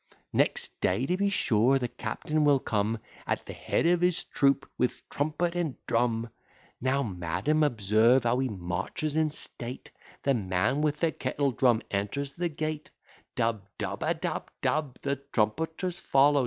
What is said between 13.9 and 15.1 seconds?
adub, dub.